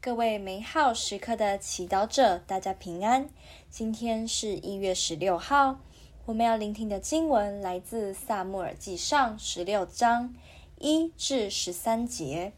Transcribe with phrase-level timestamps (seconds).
[0.00, 3.28] 各位美好时刻的祈祷者，大家平安。
[3.68, 5.80] 今天是一月十六号，
[6.24, 10.32] 我们要聆听的经文来自《撒母耳记上》十六章
[10.78, 12.52] 一至十三节，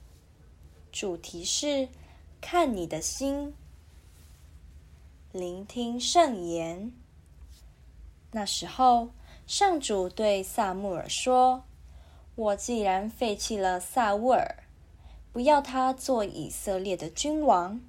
[0.93, 1.89] 主题是
[2.43, 3.55] 看你的心，
[5.33, 6.93] 聆听圣言。
[8.33, 9.09] 那时候，
[9.47, 11.65] 上主对撒母耳说
[12.37, 14.65] ：“我既然废弃了撒乌尔。”
[15.33, 17.81] 不要他做以色列的君王，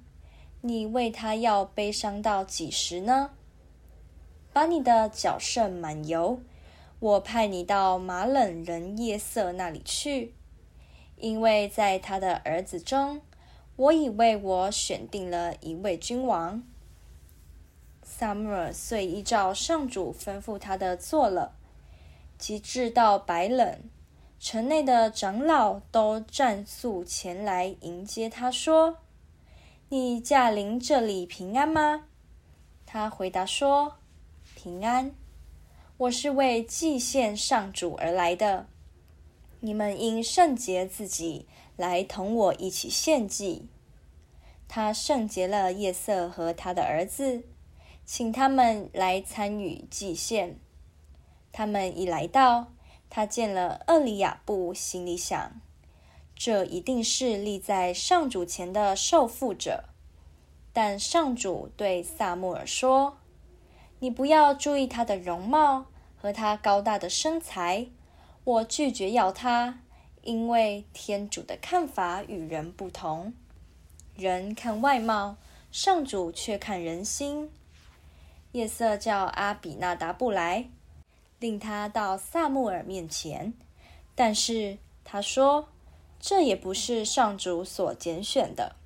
[0.60, 3.30] 你为他要悲伤到几时呢？
[4.52, 6.40] 把你的脚甚满油，
[7.00, 10.34] 我派你到玛冷人夜色那里去，
[11.16, 13.20] 因为在他的儿子中，
[13.74, 16.62] 我已为我选定了一位君王。
[18.04, 21.56] 撒母耳遂依照上主吩咐他的做了，
[22.38, 23.80] 及至到白冷。
[24.42, 28.98] 城内的长老都战速前来迎接他，说
[29.88, 32.08] ：“你驾临这里平安吗？”
[32.84, 33.98] 他回答说
[34.56, 35.14] ：“平安。
[35.96, 38.66] 我是为祭献上主而来的。
[39.60, 41.46] 你们应圣洁自己，
[41.76, 43.68] 来同我一起献祭。”
[44.66, 47.44] 他圣洁了夜色和他的儿子，
[48.04, 50.58] 请他们来参与祭献。
[51.52, 52.72] 他们一来到。
[53.14, 55.60] 他见了厄里亚布，心里想：
[56.34, 59.84] 这一定是立在上主前的受缚者。
[60.72, 63.18] 但上主对撒母耳说
[64.00, 67.88] ：“你不要注意他的容貌和他高大的身材，
[68.44, 69.80] 我拒绝要他，
[70.22, 73.34] 因为天主的看法与人不同。
[74.16, 75.36] 人看外貌，
[75.70, 77.50] 上主却看人心。”
[78.52, 80.70] 夜色叫阿比纳达布来。
[81.42, 83.52] 令他到撒母耳面前，
[84.14, 85.66] 但是他说
[86.20, 88.76] ：“这也不是上主所拣选的。”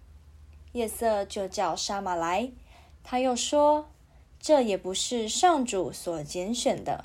[0.72, 2.50] 夜色就叫沙马来，
[3.04, 3.90] 他又说
[4.40, 7.04] ：“这也不是上主所拣选的。”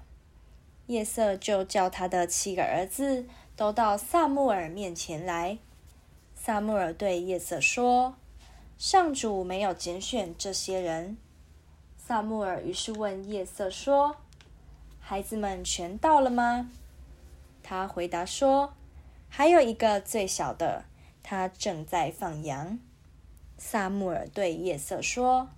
[0.87, 3.25] 夜色就叫他的七个儿子
[3.57, 5.57] 都到撒母耳面前来。
[6.33, 8.15] 撒母耳对夜色说
[8.79, 11.17] ：“上主没有拣选这些人。”
[11.99, 14.15] 撒母耳于是问夜色说。
[15.01, 16.71] 孩子们全到了吗？
[17.61, 18.73] 他回答说
[19.27, 20.85] ：“还有一个最小的，
[21.21, 22.79] 他正在放羊。”
[23.57, 25.49] 撒母耳对夜色说：“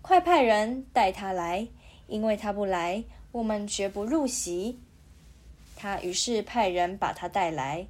[0.00, 1.68] 快派人带他来，
[2.06, 4.78] 因为他不来，我们绝不入席。”
[5.74, 7.88] 他于是派人把他带来。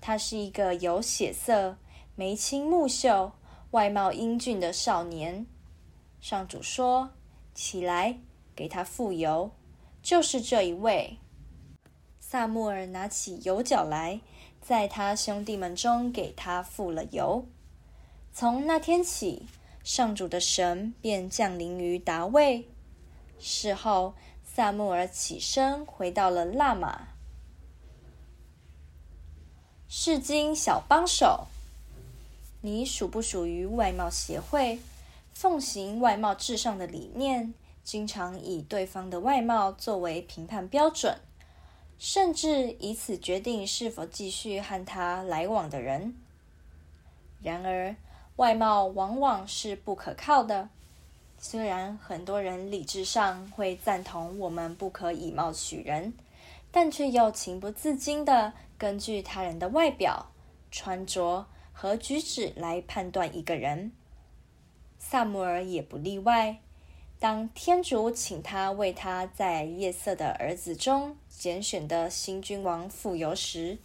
[0.00, 1.78] 他是一个有血色、
[2.14, 3.32] 眉清目秀、
[3.70, 5.46] 外貌英俊的少年。
[6.20, 7.10] 上主说
[7.54, 8.18] ：“起来，
[8.54, 9.50] 给他傅油。”
[10.04, 11.16] 就是这一位。
[12.20, 14.20] 撒母耳拿起油角来，
[14.60, 17.46] 在他兄弟们中给他傅了油。
[18.30, 19.46] 从那天起，
[19.82, 22.68] 上主的神便降临于达味。
[23.38, 24.14] 事后，
[24.44, 27.08] 撒母耳起身回到了辣玛。
[29.88, 31.46] 圣经小帮手，
[32.60, 34.80] 你属不属于外貌协会？
[35.32, 37.54] 奉行外貌至上的理念？
[37.84, 41.18] 经常以对方的外貌作为评判标准，
[41.98, 46.16] 甚至以此决定是否继续和他来往的人。
[47.42, 47.94] 然而，
[48.36, 50.70] 外貌往往是不可靠的。
[51.36, 56.14] 虽然很多人理智上会赞同我们不可以貌取人，
[56.72, 60.32] 但却又情不自禁地根据他人的外表、
[60.70, 63.92] 穿着和举止来判断一个人。
[64.98, 66.60] 萨姆尔也不例外。
[67.24, 73.78] 当天主请他为他在夜色的儿子中拣选的新君王傅油时，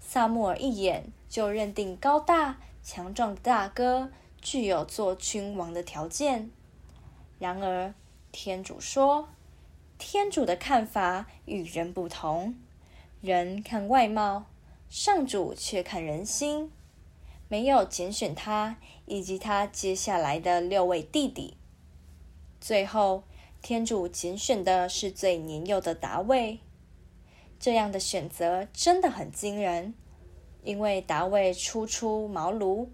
[0.00, 4.10] 撒母耳一眼就认定高大强壮的大哥
[4.40, 6.50] 具有做君王的条件。
[7.38, 7.92] 然而，
[8.32, 9.28] 天主说，
[9.98, 12.56] 天主的看法与人不同，
[13.20, 14.46] 人看外貌，
[14.88, 16.72] 上主却看人心，
[17.48, 21.58] 没有拣选他以及他接下来的六位弟弟。
[22.68, 23.24] 最后，
[23.62, 26.58] 天主拣选的是最年幼的达味。
[27.58, 29.94] 这样的选择真的很惊人，
[30.62, 32.88] 因为达味初出茅庐，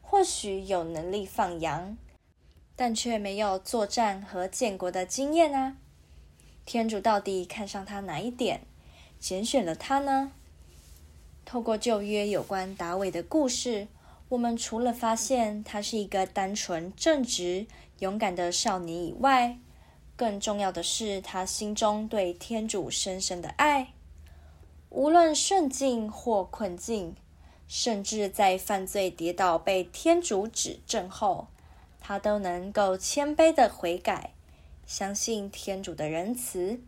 [0.00, 1.98] 或许有能力放羊，
[2.74, 5.76] 但却没有作战和建国的经验啊。
[6.64, 8.62] 天主到底看上他哪一点，
[9.20, 10.32] 拣选了他呢？
[11.44, 13.88] 透过旧约有关达味的故事，
[14.32, 17.66] 我们除了发现他是一个单纯正直，
[17.98, 19.58] 勇敢的少年以外，
[20.16, 23.92] 更重要的是他心中对天主深深的爱。
[24.88, 27.14] 无论顺境或困境，
[27.68, 31.48] 甚至在犯罪跌倒被天主指正后，
[32.00, 34.32] 他都能够谦卑的悔改，
[34.86, 36.80] 相信天主的仁慈。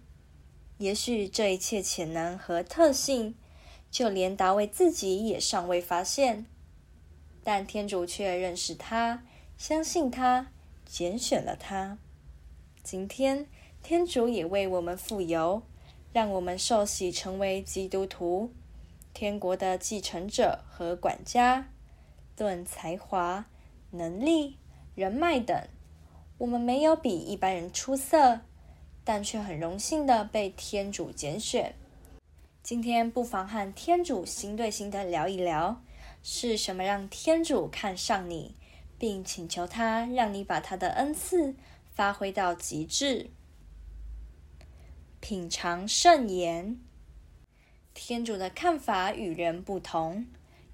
[0.78, 3.34] 也许这一切潜能和特性，
[3.90, 6.46] 就连大卫自己也尚未发现，
[7.44, 9.22] 但天主却认识他，
[9.58, 10.50] 相信他，
[10.86, 11.98] 拣选了他。
[12.82, 13.46] 今天，
[13.82, 15.62] 天主也为我们富有，
[16.12, 18.50] 让我们受洗成为基督徒。
[19.12, 21.68] 天国的继承者和管家，
[22.38, 23.46] 论才华、
[23.90, 24.56] 能力、
[24.94, 25.68] 人脉等，
[26.38, 28.40] 我们没有比一般人出色，
[29.04, 31.74] 但却很荣幸的被天主拣选。
[32.62, 35.82] 今天不妨和天主心对心的聊一聊，
[36.26, 38.54] 是什么让天主看上你，
[38.98, 41.54] 并请求他让你把他的恩赐
[41.92, 43.28] 发挥到极致。
[45.20, 46.80] 品尝圣言。
[47.92, 50.26] 天主的看法与人不同，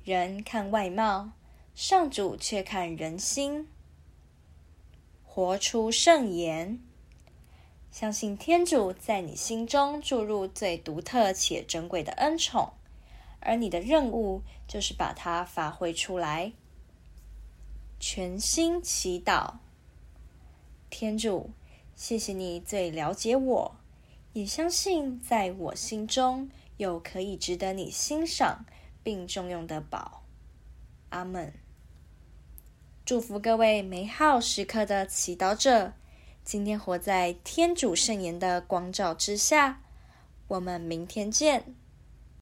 [0.05, 1.33] 人看外貌，
[1.75, 3.69] 上主却看人心。
[5.25, 6.79] 活出圣言，
[7.91, 12.73] 相信天主在你心中注入最独特且珍贵的恩宠，
[13.41, 16.53] 而你的任务就是把它发挥出来。
[17.99, 19.55] 全心祈祷，
[20.89, 21.51] 天主，
[21.95, 23.77] 谢谢你最了解我，
[24.33, 26.49] 也相信在我心中。
[26.77, 28.65] 有可以值得你欣赏
[29.03, 30.23] 并重用的宝，
[31.11, 31.53] 阿门。
[33.05, 35.93] 祝福各位美好时刻的祈祷者，
[36.43, 39.83] 今天活在天主圣言的光照之下。
[40.49, 41.75] 我们明天见。